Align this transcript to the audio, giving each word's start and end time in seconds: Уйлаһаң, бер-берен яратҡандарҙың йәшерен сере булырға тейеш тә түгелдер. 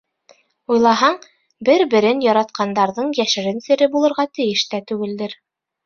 Уйлаһаң, 0.75 1.19
бер-берен 1.69 2.25
яратҡандарҙың 2.29 3.15
йәшерен 3.21 3.65
сере 3.69 3.93
булырға 3.95 4.29
тейеш 4.37 4.69
тә 4.77 4.85
түгелдер. 4.93 5.43